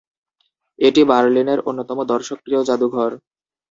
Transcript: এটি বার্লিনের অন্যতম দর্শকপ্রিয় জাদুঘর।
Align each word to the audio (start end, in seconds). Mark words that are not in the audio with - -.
এটি 0.79 1.01
বার্লিনের 1.09 1.59
অন্যতম 1.69 1.97
দর্শকপ্রিয় 2.11 2.61
জাদুঘর। 2.67 3.11